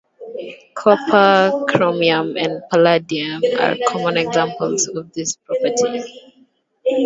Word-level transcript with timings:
Copper, 0.77 1.51
chromium, 1.69 2.35
and 2.35 2.63
palladium 2.71 3.39
are 3.59 3.75
common 3.87 4.17
examples 4.17 4.87
of 4.87 5.13
this 5.13 5.35
property. 5.45 6.01